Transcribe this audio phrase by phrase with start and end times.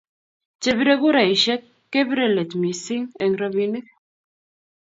[0.61, 3.85] chebire kuraishek kepiree leet missing eng robinik